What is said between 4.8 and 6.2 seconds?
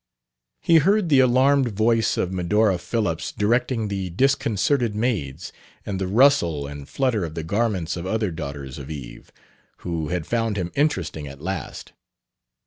maids, and the